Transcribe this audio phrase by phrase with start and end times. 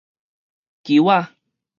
[0.83, 1.35] 球仔